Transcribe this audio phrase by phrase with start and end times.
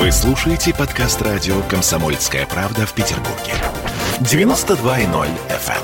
[0.00, 3.52] Вы слушаете подкаст радио «Комсомольская правда» в Петербурге.
[4.20, 5.76] 92.0 FM.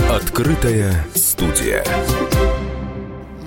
[0.00, 0.10] эм.
[0.10, 1.84] Открытая студия.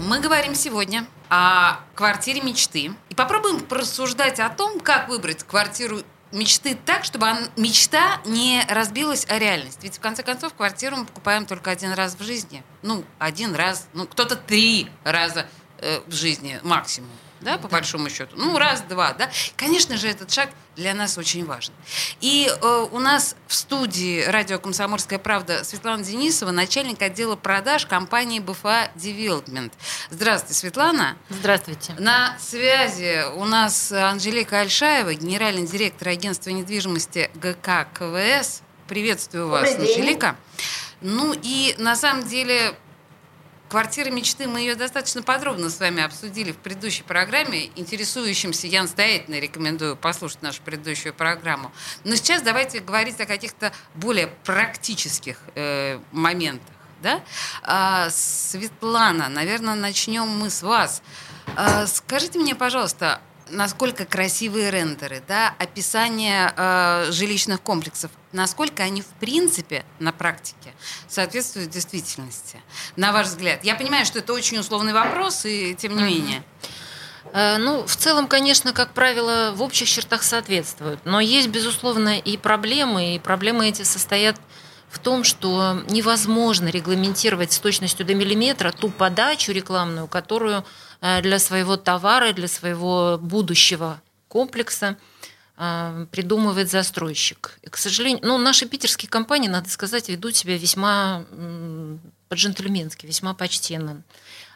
[0.08, 5.98] Мы говорим сегодня о квартире мечты и попробуем порассуждать о том, как выбрать квартиру
[6.32, 9.80] мечты так, чтобы он, мечта не разбилась о реальность.
[9.82, 12.64] Ведь в конце концов квартиру мы покупаем только один раз в жизни.
[12.82, 15.47] Ну, один раз, ну, кто-то три раза
[15.79, 18.36] э, в жизни максимум да, по большому счету.
[18.36, 19.29] Ну, раз-два, да.
[19.55, 21.73] Конечно же, этот шаг для нас очень важен.
[22.21, 28.39] И э, у нас в студии радио «Комсомольская правда» Светлана Денисова, начальник отдела продаж компании
[28.39, 29.71] БФА Development.
[30.10, 31.18] Здравствуйте, Светлана.
[31.29, 31.93] Здравствуйте.
[31.97, 38.61] На связи у нас Анжелика Альшаева, генеральный директор агентства недвижимости ГК КВС.
[38.88, 40.38] Приветствую вас, Анжелика.
[41.02, 42.75] Ну и на самом деле
[43.70, 47.69] Квартира мечты, мы ее достаточно подробно с вами обсудили в предыдущей программе.
[47.75, 51.73] Интересующимся я настоятельно рекомендую послушать нашу предыдущую программу.
[52.06, 56.73] Но сейчас давайте говорить о каких-то более практических э, моментах.
[57.02, 57.22] Да?
[57.61, 61.02] А, Светлана, наверное, начнем мы с вас.
[61.58, 63.19] А, скажите мне, пожалуйста,
[63.50, 70.73] насколько красивые рендеры, да, описание э, жилищных комплексов, насколько они в принципе на практике
[71.08, 72.61] соответствуют действительности,
[72.95, 73.64] на ваш взгляд?
[73.64, 76.44] Я понимаю, что это очень условный вопрос, и тем не менее.
[77.34, 81.00] Э, ну, в целом, конечно, как правило, в общих чертах соответствуют.
[81.06, 84.39] Но есть, безусловно, и проблемы, и проблемы эти состоят
[84.89, 90.64] в том, что невозможно регламентировать с точностью до миллиметра ту подачу рекламную, которую
[91.02, 94.97] Э, для своего товара, для своего будущего комплекса
[96.11, 97.58] придумывает застройщик.
[97.63, 101.25] И, к сожалению, ну, наши питерские компании, надо сказать, ведут себя весьма
[102.30, 104.03] по-джентльменски, весьма почтенно.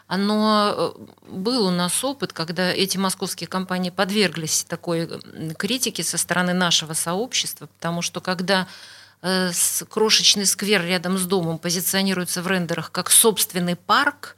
[0.08, 5.08] Но э, был у нас опыт, когда эти московские компании подверглись такой
[5.56, 8.68] критике со стороны нашего сообщества, потому что когда
[9.88, 14.36] крошечный сквер рядом с домом позиционируется в рендерах как собственный парк,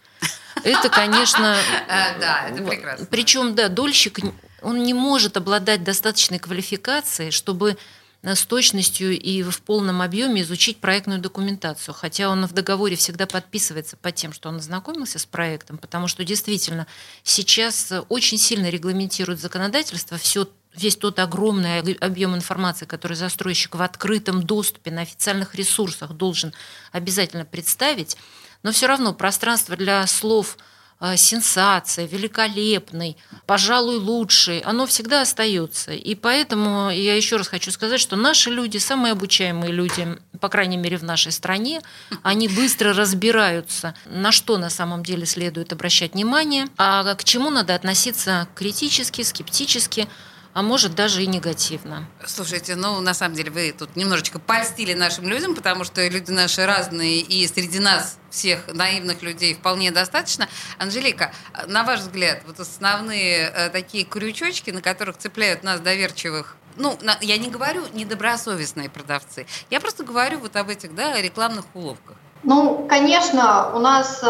[0.62, 1.56] это, конечно...
[1.88, 3.06] Э, да, это прекрасно.
[3.06, 4.20] Причем, да, дольщик,
[4.64, 7.76] он не может обладать достаточной квалификацией, чтобы
[8.22, 11.94] э, с точностью и в полном объеме изучить проектную документацию.
[11.94, 16.24] Хотя он в договоре всегда подписывается под тем, что он ознакомился с проектом, потому что
[16.24, 16.86] действительно
[17.22, 24.42] сейчас очень сильно регламентирует законодательство все весь тот огромный объем информации, который застройщик в открытом
[24.42, 26.52] доступе на официальных ресурсах должен
[26.90, 28.16] обязательно представить,
[28.62, 30.73] но все равно пространство для слов э,
[31.16, 33.16] сенсация, великолепный,
[33.46, 35.92] пожалуй, лучший, оно всегда остается.
[35.92, 40.76] И поэтому я еще раз хочу сказать, что наши люди, самые обучаемые люди, по крайней
[40.76, 41.82] мере в нашей стране,
[42.22, 47.74] они быстро разбираются, на что на самом деле следует обращать внимание, а к чему надо
[47.74, 50.08] относиться критически, скептически,
[50.54, 52.08] а может даже и негативно.
[52.24, 56.64] Слушайте, ну на самом деле вы тут немножечко польстили нашим людям, потому что люди наши
[56.64, 60.48] разные, и среди нас всех наивных людей вполне достаточно.
[60.78, 61.32] Анжелика,
[61.66, 67.38] на ваш взгляд, вот основные э, такие крючочки, на которых цепляют нас доверчивых ну, я
[67.38, 72.16] не говорю недобросовестные продавцы, я просто говорю вот об этих, да, рекламных уловках.
[72.44, 74.26] Ну, конечно, у нас э,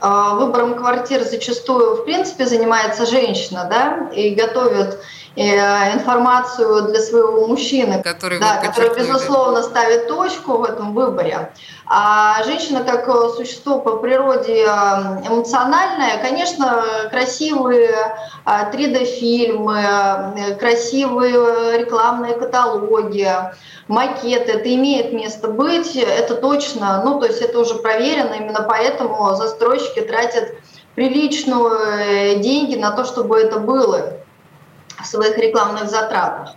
[0.00, 5.00] э, выбором квартир зачастую, в принципе, занимается женщина, да, и готовят
[5.36, 11.50] Э, информацию для своего мужчины, который, да, который безусловно, ставит точку в этом выборе.
[11.86, 14.68] А женщина как существо по природе э,
[15.28, 19.84] эмоциональное, конечно, красивые 3D-фильмы,
[20.36, 23.28] э, красивые рекламные каталоги,
[23.88, 29.34] макеты, это имеет место быть, это точно, ну то есть это уже проверено, именно поэтому
[29.34, 30.54] застройщики тратят
[30.94, 34.14] приличные деньги на то, чтобы это было
[35.02, 36.54] в своих рекламных затратах.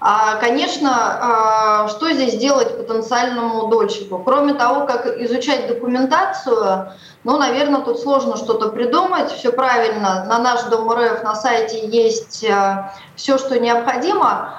[0.00, 4.22] А, конечно, а, что здесь делать потенциальному дольщику?
[4.24, 6.92] Кроме того, как изучать документацию,
[7.24, 9.32] ну, наверное, тут сложно что-то придумать.
[9.32, 10.24] Все правильно.
[10.28, 14.54] На наш Дом РФ на сайте есть а, все, что необходимо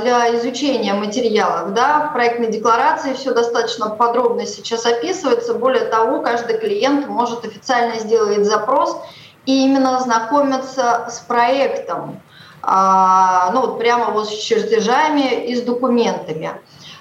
[0.00, 1.74] для изучения материалов.
[1.74, 2.06] Да?
[2.08, 5.52] В проектной декларации все достаточно подробно сейчас описывается.
[5.52, 8.96] Более того, каждый клиент может официально сделать запрос
[9.44, 12.22] и именно ознакомиться с проектом.
[12.62, 16.52] А, ну вот прямо вот с чертежами и с документами.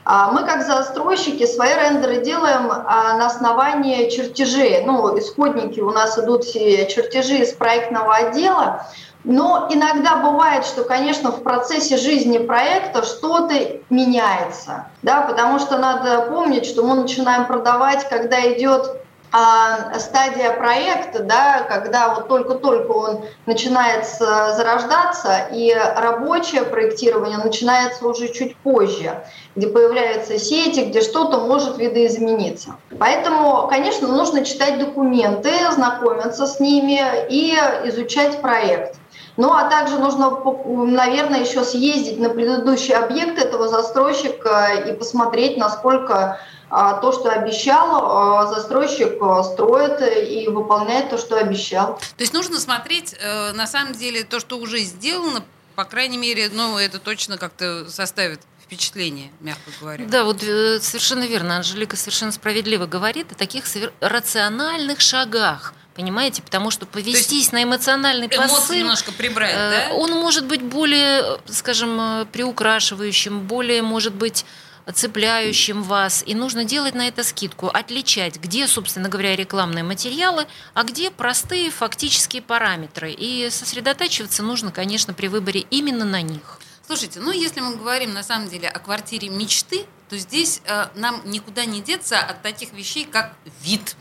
[0.06, 4.84] А, мы как застройщики свои рендеры делаем а, на основании чертежей.
[4.86, 8.88] Ну, исходники у нас идут все чертежи из проектного отдела,
[9.24, 13.54] но иногда бывает, что, конечно, в процессе жизни проекта что-то
[13.90, 19.00] меняется, да, потому что надо помнить, что мы начинаем продавать, когда идет
[19.32, 28.30] а стадия проекта, да, когда вот только-только он начинает зарождаться, и рабочее проектирование начинается уже
[28.30, 29.24] чуть позже,
[29.56, 32.76] где появляются сети, где что-то может видоизмениться.
[32.98, 37.00] Поэтому, конечно, нужно читать документы, знакомиться с ними
[37.30, 37.56] и
[37.86, 38.96] изучать проект.
[39.38, 46.40] Ну а также нужно, наверное, еще съездить на предыдущий объект этого застройщика и посмотреть, насколько
[46.70, 51.98] то, что обещал, а, застройщик а, строит и выполняет то, что обещал.
[51.98, 55.44] То есть нужно смотреть, э, на самом деле, то, что уже сделано,
[55.76, 60.06] по крайней мере, ну, это точно как-то составит впечатление, мягко говоря.
[60.06, 61.58] Да, вот э, совершенно верно.
[61.58, 63.66] Анжелика совершенно справедливо говорит о таких
[64.00, 65.74] рациональных шагах.
[65.96, 69.96] Понимаете, потому что повестись есть на эмоциональный посыл, немножко прибрать, э, да?
[69.96, 74.46] он может быть более, скажем, приукрашивающим, более, может быть,
[74.94, 80.84] цепляющим вас, и нужно делать на это скидку, отличать, где, собственно говоря, рекламные материалы, а
[80.84, 83.12] где простые фактические параметры.
[83.12, 86.60] И сосредотачиваться нужно, конечно, при выборе именно на них.
[86.86, 91.22] Слушайте, ну если мы говорим на самом деле о квартире мечты, то здесь э, нам
[91.26, 93.96] никуда не деться от таких вещей, как вид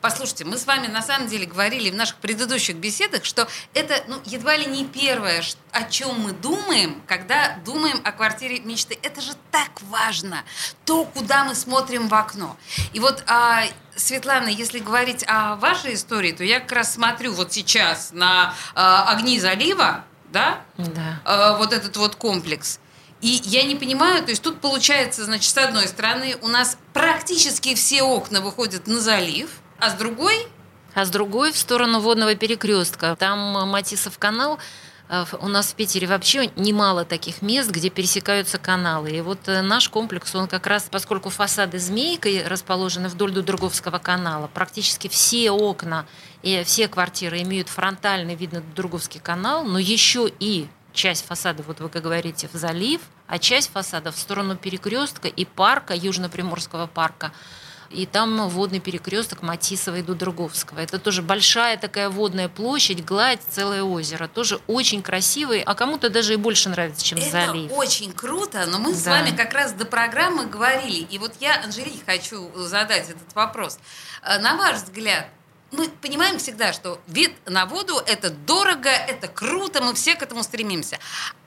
[0.00, 4.20] Послушайте, мы с вами на самом деле говорили в наших предыдущих беседах, что это ну,
[4.24, 5.42] едва ли не первое,
[5.72, 8.98] о чем мы думаем, когда думаем о квартире мечты.
[9.02, 10.44] Это же так важно,
[10.84, 12.56] то, куда мы смотрим в окно.
[12.92, 13.64] И вот, а,
[13.96, 19.10] Светлана, если говорить о вашей истории, то я как раз смотрю вот сейчас на а,
[19.12, 21.20] огни залива, да, да.
[21.24, 22.80] А, вот этот вот комплекс.
[23.20, 27.74] И я не понимаю, то есть тут получается, значит, с одной стороны у нас практически
[27.74, 29.48] все окна выходят на залив,
[29.84, 30.46] а с другой?
[30.94, 33.16] А с другой в сторону водного перекрестка.
[33.16, 34.58] Там э, Матисов канал.
[35.10, 39.10] Э, у нас в Питере вообще немало таких мест, где пересекаются каналы.
[39.10, 44.48] И вот э, наш комплекс, он как раз, поскольку фасады змейкой расположены вдоль Дудруговского канала,
[44.54, 46.06] практически все окна
[46.40, 51.80] и все квартиры имеют фронтальный вид на Дудруговский канал, но еще и часть фасада, вот
[51.80, 57.32] вы как говорите, в залив, а часть фасада в сторону перекрестка и парка, Южно-Приморского парка–
[57.94, 60.80] и там водный перекресток Матисова и Дудруговского.
[60.80, 64.26] Это тоже большая такая водная площадь, гладь, целое озеро.
[64.26, 67.72] Тоже очень красивый, а кому-то даже и больше нравится, чем Это залив.
[67.72, 68.98] очень круто, но мы да.
[68.98, 71.06] с вами как раз до программы говорили.
[71.10, 73.78] И вот я, Анжелике, хочу задать этот вопрос.
[74.22, 75.28] Э, на ваш взгляд,
[75.76, 80.42] мы понимаем всегда, что вид на воду– это дорого, это круто, мы все к этому
[80.42, 80.98] стремимся.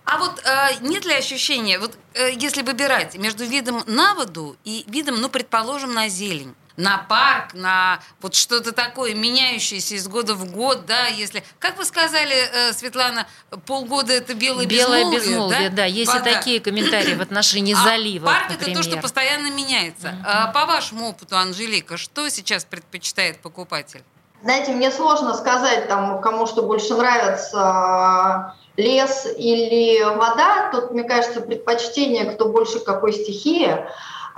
[0.05, 4.85] А вот э, нет ли ощущения, вот э, если выбирать между видом на воду и
[4.87, 10.49] видом, ну, предположим, на зелень, на парк, на вот что-то такое, меняющееся из года в
[10.51, 13.27] год, да, если, как вы сказали, э, Светлана,
[13.65, 15.85] полгода это белое, белое безмолвие, безмолвие, да, да.
[15.85, 16.29] есть Вода.
[16.29, 18.77] и такие комментарии в отношении а залива, парк например.
[18.77, 20.09] это то, что постоянно меняется.
[20.09, 20.53] Mm-hmm.
[20.53, 24.03] По вашему опыту, Анжелика, что сейчас предпочитает покупатель?
[24.43, 30.69] Знаете, мне сложно сказать, там, кому что больше нравится, лес или вода.
[30.71, 33.87] Тут, мне кажется, предпочтение, кто больше какой стихии.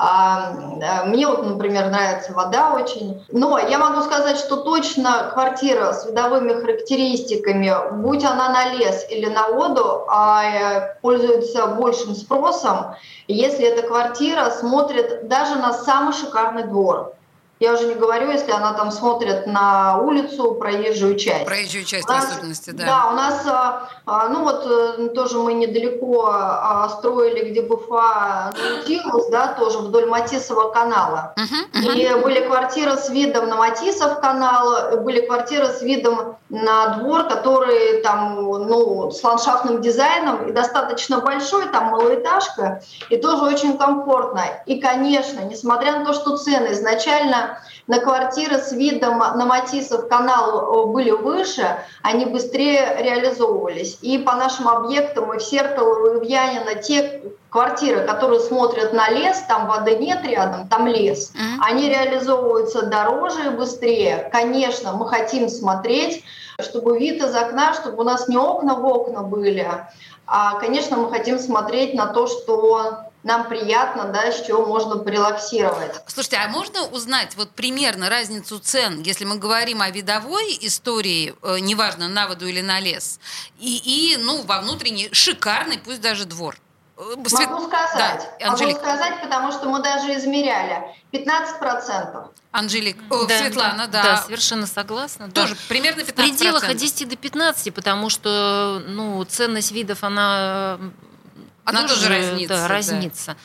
[0.01, 3.21] А, мне вот, например, нравится вода очень.
[3.27, 9.25] Но я могу сказать, что точно квартира с видовыми характеристиками, будь она на лес или
[9.25, 12.95] на воду, а, пользуется большим спросом,
[13.27, 17.13] если эта квартира смотрит даже на самый шикарный двор.
[17.59, 21.45] Я уже не говорю, если она там смотрит на улицу, проезжую часть.
[21.45, 22.85] Проезжую часть нас, в особенности, да.
[22.85, 28.54] Да, у нас, а, а, ну вот э, тоже мы недалеко а, строили, где БФА
[28.57, 31.33] Наутилус, да, тоже вдоль Матисова канала.
[31.35, 31.97] Uh-huh, uh-huh.
[31.97, 38.01] И были квартиры с видом на Матисов канал, были квартиры с видом на двор, который
[38.04, 44.44] там, ну, с ландшафтным дизайном и достаточно большой, там малоэтажка, и тоже очень комфортно.
[44.66, 47.48] И, конечно, несмотря на то, что цены изначально
[47.87, 53.97] на квартиры с видом на Матисов канал э, были выше, они быстрее реализовывались.
[54.01, 59.09] И по нашим объектам и в Сертолово, и в Янина те квартиры, которые смотрят на
[59.09, 61.61] лес, там воды нет рядом, там лес, mm-hmm.
[61.61, 64.29] они реализовываются дороже и быстрее.
[64.31, 66.23] Конечно, мы хотим смотреть,
[66.61, 69.68] чтобы вид из окна, чтобы у нас не окна в окна были,
[70.31, 76.02] а, конечно, мы хотим смотреть на то, что нам приятно, да, с чего можно порелаксировать.
[76.07, 81.59] Слушайте, а можно узнать вот примерно разницу цен, если мы говорим о видовой истории, э,
[81.59, 83.19] неважно, на воду или на лес,
[83.59, 86.56] и, и ну, во внутренний шикарный, пусть даже двор?
[86.97, 87.49] Э, Свет...
[87.49, 88.30] Могу сказать.
[88.40, 90.81] Да, Могу сказать, потому что мы даже измеряли.
[91.11, 92.30] 15%.
[92.52, 94.04] Анжелик, о, да, Светлана, да.
[94.04, 95.30] Да, совершенно согласна.
[95.30, 95.61] Тоже да.
[95.68, 96.11] примерно 15%.
[96.11, 100.80] В пределах от 10 до 15, потому что ну, ценность видов, она
[101.63, 102.56] она тоже, тоже разнится.
[102.56, 103.37] Да, разнится.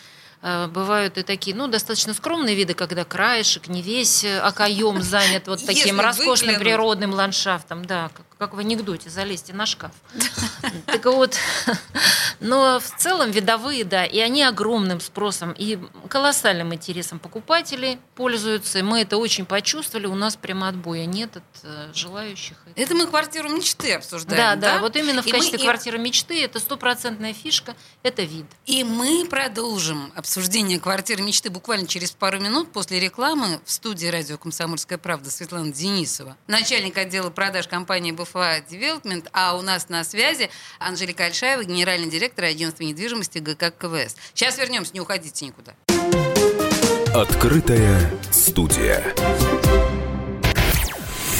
[0.42, 5.48] Э, бывают и такие, ну, достаточно скромные виды, когда краешек не весь э, окоем занят
[5.48, 9.92] вот таким роскошным природным ландшафтом, да, как, как в анекдоте, залезьте на шкаф.
[10.86, 11.36] Так вот,
[12.40, 18.82] но в целом видовые, да, и они огромным спросом и колоссальным интересом покупателей пользуются, и
[18.82, 22.56] мы это очень почувствовали, у нас прямо отбоя нет от э, желающих.
[22.76, 24.56] Это мы квартиру мечты обсуждаем, да?
[24.56, 28.46] Да, да, вот именно в качестве квартиры мечты это стопроцентная фишка, это вид.
[28.66, 34.38] И мы продолжим обсуждение квартиры мечты буквально через пару минут после рекламы в студии радио
[34.38, 40.50] «Комсомольская правда» Светлана Денисова, начальник отдела продаж компании БФА Development, а у нас на связи
[40.78, 44.16] Анжелика Альшаева, генеральный директор агентства недвижимости ГК КВС.
[44.34, 45.74] Сейчас вернемся, не уходите никуда.
[47.14, 49.04] Открытая студия.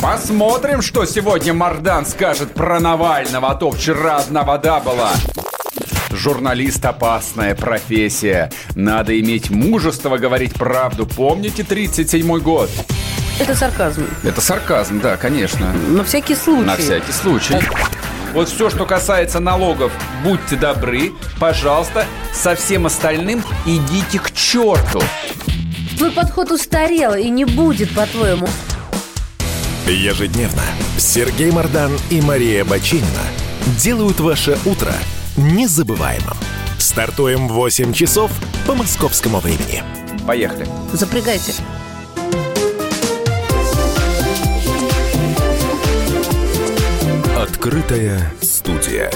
[0.01, 5.13] Посмотрим, что сегодня Мардан скажет про Навального, а то вчера одна вода была.
[6.11, 8.53] Журналист– опасная профессия.
[8.77, 11.07] Надо иметь мужество говорить правду.
[11.07, 12.71] Помните 37-й год?
[13.41, 14.07] Это сарказм.
[14.23, 15.73] Это сарказм, да, конечно.
[15.73, 16.65] На всякий случай.
[16.65, 17.57] На всякий случай.
[18.33, 19.93] Вот все, что касается налогов,
[20.25, 25.01] будьте добры, пожалуйста, со всем остальным идите к черту.
[25.97, 28.49] Твой подход устарел и не будет, по-твоему.
[29.87, 30.63] Ежедневно
[30.99, 33.23] Сергей Мардан и Мария Бочинина
[33.79, 34.93] делают ваше утро–
[35.37, 36.37] незабываемым.
[36.79, 38.31] Стартуем в 8 часов
[38.67, 39.83] по московскому времени.
[40.27, 40.67] Поехали.
[40.93, 41.53] Запрягайте.
[47.65, 49.11] Открытая студия.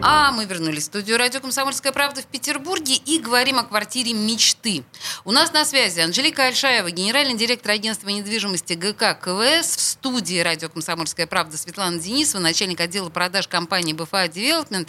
[0.00, 4.84] А мы вернулись в студию радио «Комсомольская правда» в Петербурге и говорим о квартире мечты.
[5.24, 9.76] У нас на связи Анжелика Альшаева, генеральный директор агентства недвижимости ГК КВС.
[9.76, 14.88] В студии радио «Комсомольская правда» Светлана Денисова, начальник отдела продаж компании БФА Девелопмент.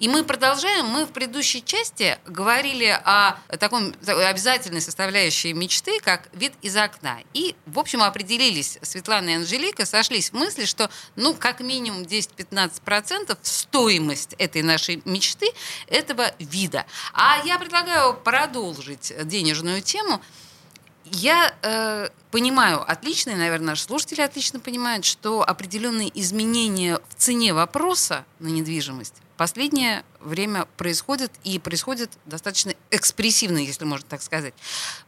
[0.00, 0.86] И мы продолжаем.
[0.86, 7.18] Мы в предыдущей части говорили о таком обязательной составляющей мечты, как вид из окна.
[7.34, 13.36] И, в общем, определились Светлана и Анжелика, сошлись в мысли, что, ну, как минимум 10-15%
[13.42, 15.52] стоимость этой нашей мечты,
[15.86, 16.86] этого вида.
[17.12, 20.22] А я предлагаю продолжить денежную тему.
[21.12, 27.52] Я э, понимаю отлично, и, наверное, наши слушатели отлично понимают, что определенные изменения в цене
[27.52, 34.52] вопроса на недвижимость последнее время происходят и происходят достаточно экспрессивно, если можно так сказать.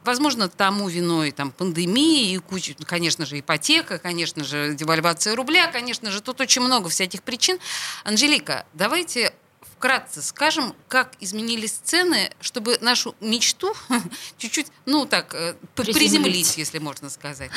[0.05, 6.11] Возможно, тому виной там, пандемии и куча, конечно же, ипотека, конечно же, девальвация рубля, конечно
[6.11, 7.59] же, тут очень много всяких причин.
[8.05, 9.35] Анжелика, давайте
[9.83, 13.73] вкратце скажем, как изменились цены, чтобы нашу мечту
[14.39, 17.51] чуть-чуть, ну так, э, приземлить, если можно сказать.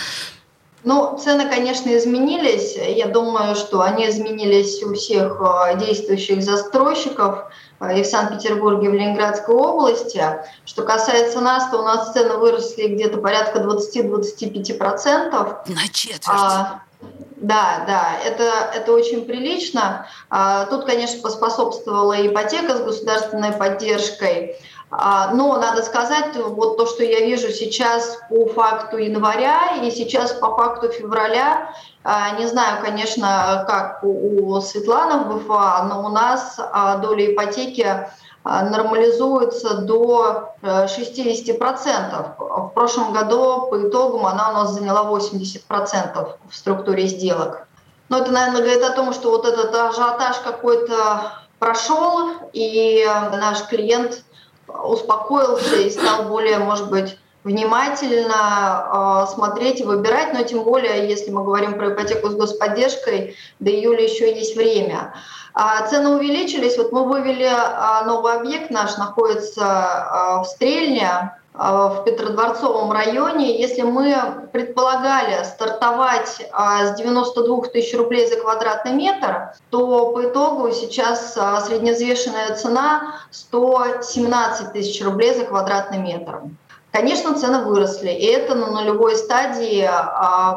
[0.84, 2.78] Ну, цены, конечно, изменились.
[2.78, 7.44] Я думаю, что они изменились у всех э, действующих застройщиков
[7.80, 10.24] э, и в Санкт-Петербурге, и в Ленинградской области.
[10.66, 15.58] Что касается нас, то у нас цены выросли где-то порядка 20-25%.
[15.68, 16.24] На четверть.
[16.28, 16.82] А,
[17.46, 20.08] да, да, это, это очень прилично.
[20.32, 24.56] А, тут, конечно, поспособствовала ипотека с государственной поддержкой.
[24.90, 30.34] А, но надо сказать, вот то, что я вижу сейчас по факту января и сейчас
[30.34, 31.70] по факту февраля,
[32.04, 36.60] а, не знаю, конечно, как у Светланы в БФА, но у нас
[37.02, 38.08] доля ипотеки
[38.46, 41.58] нормализуется до 60%.
[41.58, 47.68] Э, в прошлом году по итогам она у нас заняла 80% в структуре сделок.
[48.08, 54.24] Но это, наверное, говорит о том, что вот этот ажиотаж какой-то прошел, и наш клиент
[54.68, 61.30] успокоился и стал более, может быть, внимательно э, смотреть и выбирать, но тем более, если
[61.30, 65.14] мы говорим про ипотеку с господдержкой, до июля еще есть время.
[65.54, 66.76] А цены увеличились.
[66.78, 73.58] Вот мы вывели а, новый объект наш, находится а, в Стрельне, в Петродворцовом районе.
[73.62, 81.34] Если мы предполагали стартовать с 92 тысяч рублей за квадратный метр, то по итогу сейчас
[81.66, 86.42] средневзвешенная цена 117 тысяч рублей за квадратный метр.
[86.96, 89.86] Конечно, цены выросли, и это на нулевой стадии,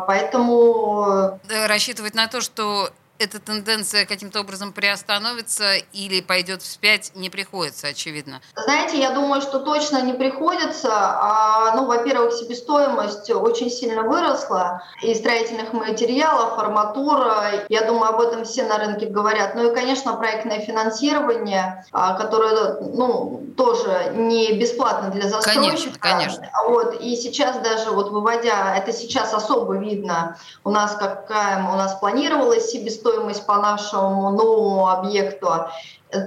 [0.07, 1.41] поэтому...
[1.67, 8.41] Рассчитывать на то, что эта тенденция каким-то образом приостановится или пойдет вспять, не приходится, очевидно?
[8.57, 10.91] Знаете, я думаю, что точно не приходится.
[10.93, 17.67] А, ну, во-первых, себестоимость очень сильно выросла и строительных материалов, арматура.
[17.69, 19.55] Я думаю, об этом все на рынке говорят.
[19.55, 25.99] Ну и, конечно, проектное финансирование, а, которое ну, тоже не бесплатно для застройщика.
[25.99, 26.51] Конечно, конечно.
[26.67, 31.99] Вот, и сейчас даже вот выводя, это сейчас особо видно у нас, какая у нас
[31.99, 35.49] планировалась себестоимость, себестоимость по нашему новому объекту,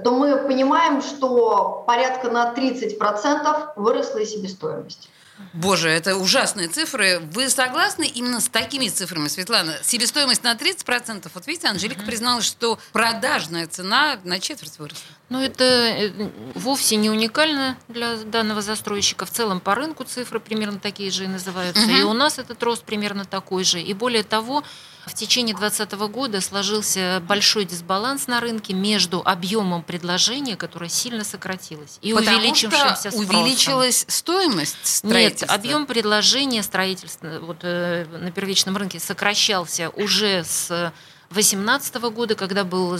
[0.04, 5.08] то мы понимаем, что порядка на 30% выросла и себестоимость.
[5.52, 7.20] Боже, это ужасные цифры.
[7.32, 9.76] Вы согласны именно с такими цифрами, Светлана?
[9.82, 11.30] Себестоимость на 30%.
[11.34, 15.04] Вот видите, Анжелика призналась, что продажная цена на четверть выросла.
[15.28, 19.24] Ну, это э, вовсе не уникально для данного застройщика.
[19.24, 21.82] В целом по рынку цифры примерно такие же и называются.
[21.84, 21.92] Угу.
[21.92, 23.80] И у нас этот рост примерно такой же.
[23.80, 24.62] И более того,
[25.06, 31.98] в течение 2020 года сложился большой дисбаланс на рынке между объемом предложения, которое сильно сократилось,
[32.02, 35.31] и Потому увеличившимся что увеличилась стоимость строительства.
[35.40, 40.92] Нет, объем предложения строительства вот, э, на первичном рынке сокращался уже с
[41.32, 42.98] 2018 года, когда был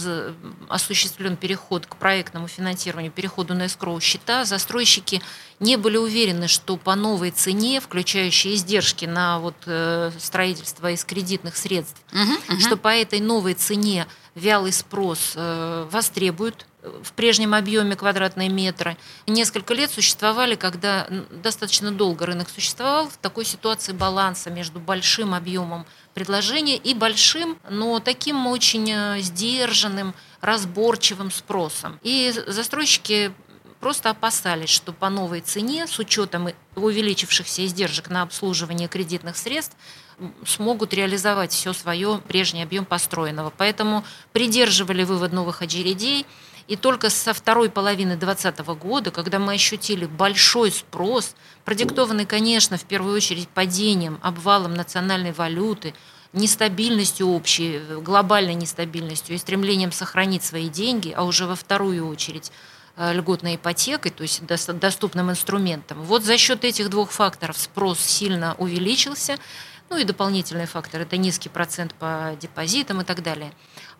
[0.68, 5.22] осуществлен переход к проектному финансированию, переходу на эскроу счета, застройщики
[5.60, 11.56] не были уверены, что по новой цене, включающей издержки на вот, э, строительство из кредитных
[11.56, 12.60] средств, угу, угу.
[12.60, 18.96] что по этой новой цене вялый спрос э, востребуют в прежнем объеме квадратные метры.
[19.26, 25.86] Несколько лет существовали, когда достаточно долго рынок существовал, в такой ситуации баланса между большим объемом
[26.14, 31.98] предложения и большим, но таким очень э, сдержанным, разборчивым спросом.
[32.02, 33.32] И застройщики
[33.80, 39.76] просто опасались, что по новой цене, с учетом увеличившихся издержек на обслуживание кредитных средств,
[40.46, 43.52] смогут реализовать все свое прежний объем построенного.
[43.56, 46.26] Поэтому придерживали вывод новых очередей.
[46.68, 52.84] И только со второй половины 2020 года, когда мы ощутили большой спрос, продиктованный, конечно, в
[52.84, 55.94] первую очередь падением, обвалом национальной валюты,
[56.32, 62.50] нестабильностью общей, глобальной нестабильностью и стремлением сохранить свои деньги, а уже во вторую очередь
[62.94, 66.02] Э, льготной ипотекой, то есть доступным инструментом.
[66.02, 69.38] Вот за счет этих двух факторов спрос сильно увеличился,
[69.88, 73.52] ну и дополнительный фактор– это низкий процент по депозитам и так далее.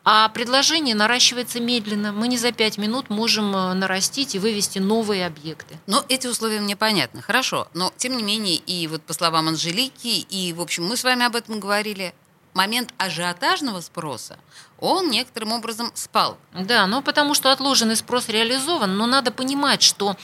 [0.05, 2.13] А предложение наращивается медленно.
[2.13, 5.79] Мы не за пять минут можем э, нарастить и вывести новые объекты.
[5.87, 7.69] Но эти условия мне понятны, хорошо.
[7.73, 11.25] Но, тем не менее, и вот по словам Анжелики, и, в общем, мы с вами
[11.25, 12.15] об этом говорили,
[12.55, 14.39] момент ажиотажного спроса,
[14.79, 16.37] он некоторым образом спал.
[16.53, 20.17] Да, ну потому что отложенный спрос реализован, но надо понимать, что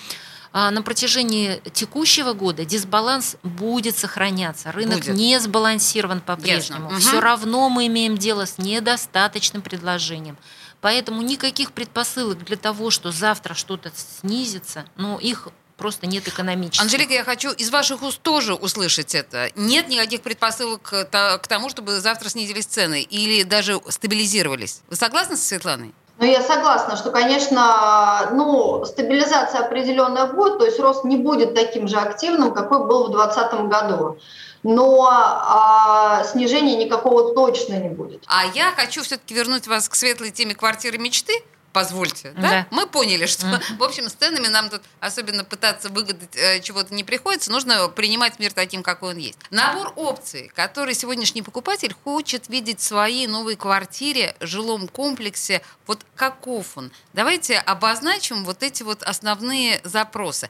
[0.53, 4.73] на протяжении текущего года дисбаланс будет сохраняться.
[4.73, 5.15] Рынок будет.
[5.15, 6.89] не сбалансирован по-прежнему.
[6.89, 6.97] Угу.
[6.97, 10.37] Все равно мы имеем дело с недостаточным предложением.
[10.81, 16.83] Поэтому никаких предпосылок для того, что завтра что-то снизится, ну, их просто нет экономических.
[16.83, 19.51] Анжелика, я хочу из ваших уст тоже услышать это.
[19.55, 24.83] Нет никаких предпосылок к тому, чтобы завтра снизились цены или даже стабилизировались.
[24.89, 25.95] Вы согласны со Светланой?
[26.19, 31.87] Ну, я согласна, что, конечно, ну, стабилизация определенная будет, то есть рост не будет таким
[31.87, 34.19] же активным, какой был в 2020 году.
[34.65, 38.25] Но а, снижения никакого точно не будет.
[38.27, 41.45] А я хочу все-таки вернуть вас к светлой теме квартиры мечты
[41.79, 42.33] позвольте.
[42.37, 42.51] Да?
[42.51, 42.67] Да.
[42.71, 47.05] Мы поняли, что, в общем, с ценами нам тут особенно пытаться выгадать э, чего-то не
[47.05, 47.53] приходится.
[47.53, 49.39] Нужно принимать мир таким, какой он есть.
[49.51, 56.77] Набор опций, который сегодняшний покупатель хочет видеть в своей новой квартире, жилом комплексе, вот каков
[56.77, 56.91] он.
[57.13, 60.49] Давайте обозначим вот эти вот основные запросы.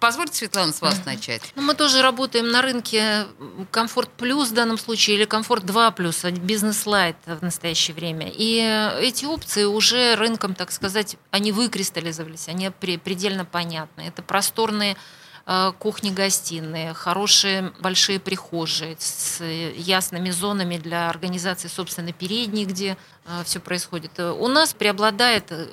[0.00, 1.52] Позвольте, Светлана, с вас начать.
[1.56, 3.26] Ну, мы тоже работаем на рынке
[3.70, 8.32] комфорт плюс в данном случае или комфорт 2 плюс, а бизнес лайт в настоящее время.
[8.34, 8.56] И
[9.02, 14.00] эти опции уже рынком, так сказать, они выкристаллизовались, они предельно понятны.
[14.00, 14.96] Это просторные
[15.44, 23.60] э, кухни-гостиные, хорошие большие прихожие с ясными зонами для организации собственно передней, где э, все
[23.60, 24.18] происходит.
[24.18, 25.68] У нас преобладает э,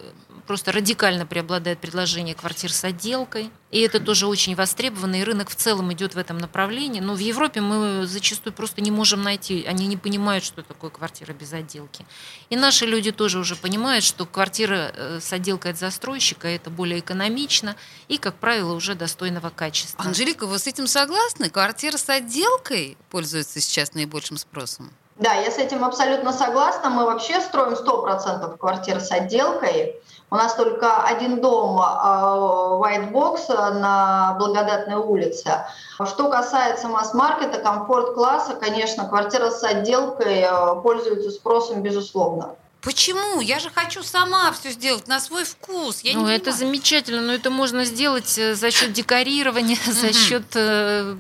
[0.48, 3.52] просто радикально преобладает предложение квартир с отделкой.
[3.70, 7.02] И это тоже очень востребовано, и рынок в целом идет в этом направлении.
[7.02, 11.34] Но в Европе мы зачастую просто не можем найти, они не понимают, что такое квартира
[11.34, 12.06] без отделки.
[12.50, 17.00] И наши люди тоже уже понимают, что квартира э, с отделкой от застройщика это более
[17.00, 17.76] экономично
[18.08, 20.04] и, как правило, уже достойного качества.
[20.04, 21.50] Анжелика, вы с этим согласны?
[21.50, 24.92] Квартира с отделкой пользуется сейчас наибольшим спросом?
[25.20, 26.90] Да, я с этим абсолютно согласна.
[26.90, 29.96] Мы вообще строим 100% квартир с отделкой.
[30.30, 33.48] У нас только один дом а, White Box
[33.80, 35.66] на Благодатной улице.
[36.06, 42.56] Что касается масс-маркета, комфорт-класса, конечно, квартира с отделкой а, пользуется спросом, безусловно.
[42.82, 43.42] Почему?
[43.42, 46.02] Я же хочу сама все сделать на свой вкус.
[46.02, 51.16] Я ну, это замечательно, но это можно сделать э, за счет декорирования, за счет, э,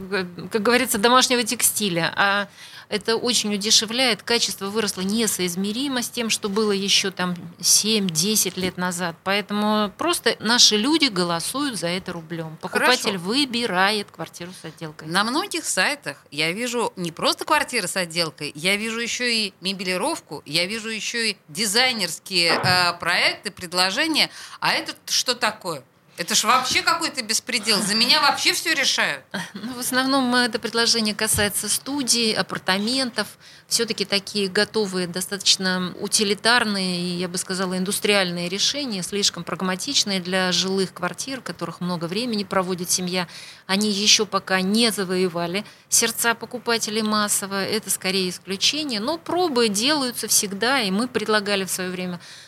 [0.51, 2.13] как говорится, домашнего текстиля.
[2.15, 2.47] А
[2.89, 4.23] Это очень удешевляет.
[4.23, 9.15] Качество выросло несоизмеримо с тем, что было еще там 7-10 лет назад.
[9.23, 12.57] Поэтому просто наши люди голосуют за это рублем.
[12.61, 13.19] Покупатель Хорошо.
[13.19, 15.07] выбирает квартиру с отделкой.
[15.07, 20.41] На многих сайтах я вижу не просто квартиры с отделкой, я вижу еще и мебелировку,
[20.45, 24.29] я вижу еще и дизайнерские э, проекты, предложения.
[24.59, 25.83] А это что такое?
[26.17, 27.79] Это ж вообще какой-то беспредел.
[27.79, 29.23] За меня вообще все решают.
[29.53, 33.27] Ну, в основном это предложение касается студий, апартаментов.
[33.67, 41.41] Все-таки такие готовые, достаточно утилитарные я бы сказала, индустриальные решения, слишком прагматичные для жилых квартир,
[41.41, 43.27] в которых много времени проводит семья.
[43.67, 47.63] Они еще пока не завоевали сердца покупателей массово.
[47.63, 48.99] Это скорее исключение.
[48.99, 52.46] Но пробы делаются всегда, и мы предлагали в свое время э,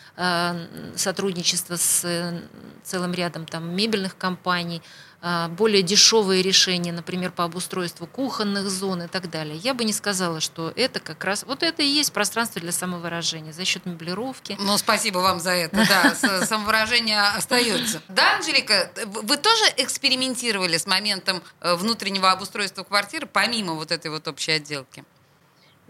[0.97, 2.41] сотрудничество с э,
[2.83, 4.81] целым рядом там, мебельных компаний,
[5.21, 9.55] э, более дешевые решения, например, по обустройству кухонных зон и так далее.
[9.57, 11.43] Я бы не сказала, что это как раз...
[11.45, 14.57] Вот это и есть пространство для самовыражения за счет меблировки.
[14.59, 15.85] Ну, спасибо вам за это.
[15.87, 18.01] Да, с- самовыражение остается.
[18.09, 24.27] Да, Анжелика, вы тоже экспериментировали с моментом э, внутреннего обустройства квартиры, помимо вот этой вот
[24.27, 25.05] общей отделки?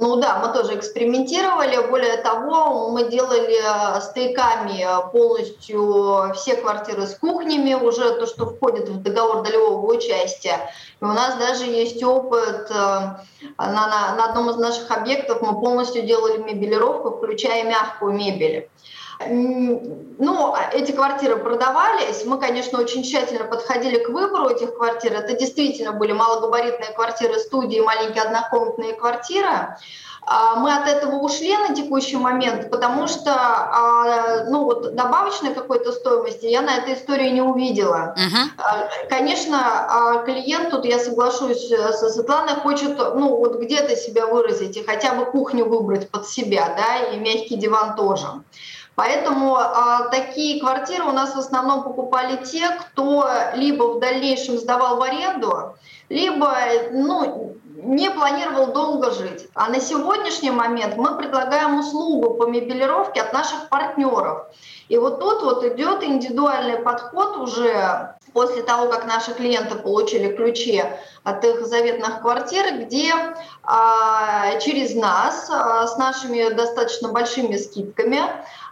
[0.02, 1.90] Ну да, мы тоже экспериментировали.
[1.90, 8.88] Более того, мы делали э, стояками полностью все квартиры с кухнями, уже то, что входит
[8.88, 10.72] в договор долевого участия.
[11.02, 12.72] И у нас даже есть опыт.
[12.72, 13.18] э, На,
[13.58, 18.70] на, на одном из наших объектов мы полностью делали мебелировку, включая мягкую мебель.
[19.28, 22.24] Ну, а эти квартиры продавались.
[22.26, 25.14] Мы, конечно, очень тщательно подходили к выбору этих квартир.
[25.14, 29.76] Это действительно были малогабаритные квартиры студии, маленькие однокомнатные квартиры.
[30.22, 35.92] А, Мы от этого ушли на текущий момент, потому что а, ну, вот, добавочной какой-то
[35.92, 38.14] стоимости я на этой истории не увидела.
[38.58, 44.78] А, Конечно, клиент, тут я соглашусь э, со Светланой, хочет ну, вот где-то себя выразить
[44.78, 48.28] и хотя бы кухню выбрать под себя, да, и мягкий диван тоже.
[49.00, 54.98] Поэтому а, такие квартиры у нас в основном покупали те, кто либо в дальнейшем сдавал
[54.98, 55.78] в аренду,
[56.10, 56.54] либо
[56.92, 59.48] ну, не планировал долго жить.
[59.54, 64.48] А на сегодняшний момент мы предлагаем услугу по мебелировке от наших партнеров.
[64.90, 70.84] И вот тут вот идет индивидуальный подход уже после того, как наши клиенты получили ключи
[71.24, 73.14] от их заветных квартир, где
[73.64, 78.22] а, через нас а, с нашими достаточно большими скидками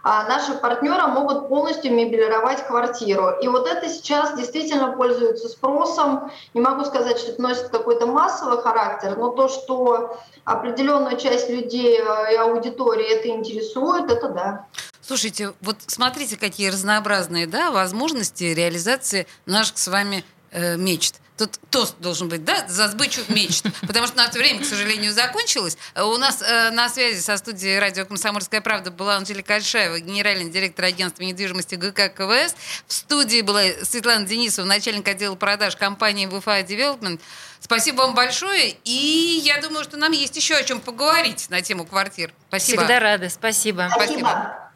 [0.04, 3.30] наши партнеры могут полностью мебелировать квартиру.
[3.42, 6.30] И вот это сейчас действительно пользуется спросом.
[6.54, 12.00] Не могу сказать, что это носит какой-то массовый характер, но то, что определенную часть людей
[12.00, 14.66] э, и аудитории это интересует, это да.
[15.00, 21.16] Слушайте, вот смотрите, какие разнообразные да, возможности реализации наших с вами э, мечт.
[21.38, 23.64] Тут тост должен быть, да, за сбычу мечт.
[23.86, 25.78] Потому что наше время, к сожалению, закончилось.
[25.94, 30.50] Э, У нас э, на связи со студией радио «Комсомольская правда» была Анжелика Альшаева, генеральный
[30.50, 32.56] директор агентства недвижимости ГК КВС.
[32.88, 37.20] В студии была Светлана Денисова, начальник отдела продаж компании wi Development.
[37.60, 38.74] Спасибо вам большое.
[38.84, 42.32] И я думаю, что нам есть еще о чем поговорить на тему квартир.
[42.48, 42.80] Спасибо.
[42.82, 43.30] Всегда рады.
[43.30, 43.88] Спасибо.
[43.94, 44.70] Спасибо.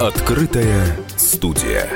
[0.00, 1.88] Открытая студия.